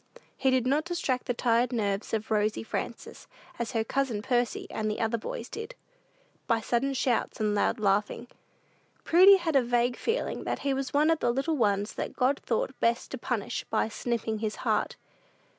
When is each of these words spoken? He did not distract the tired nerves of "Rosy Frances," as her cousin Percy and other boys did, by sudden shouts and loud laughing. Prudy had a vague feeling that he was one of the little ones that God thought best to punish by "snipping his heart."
He 0.35 0.49
did 0.49 0.65
not 0.65 0.83
distract 0.85 1.27
the 1.27 1.35
tired 1.35 1.71
nerves 1.71 2.11
of 2.11 2.31
"Rosy 2.31 2.63
Frances," 2.63 3.27
as 3.59 3.73
her 3.73 3.83
cousin 3.83 4.23
Percy 4.23 4.65
and 4.71 4.91
other 4.97 5.19
boys 5.19 5.47
did, 5.47 5.75
by 6.47 6.59
sudden 6.59 6.95
shouts 6.95 7.39
and 7.39 7.53
loud 7.53 7.79
laughing. 7.79 8.25
Prudy 9.03 9.37
had 9.37 9.55
a 9.55 9.61
vague 9.61 9.95
feeling 9.97 10.43
that 10.43 10.57
he 10.65 10.73
was 10.73 10.91
one 10.91 11.11
of 11.11 11.19
the 11.19 11.29
little 11.31 11.55
ones 11.55 11.93
that 11.93 12.15
God 12.15 12.39
thought 12.39 12.73
best 12.79 13.11
to 13.11 13.19
punish 13.19 13.63
by 13.69 13.89
"snipping 13.89 14.39
his 14.39 14.55
heart." 14.65 14.95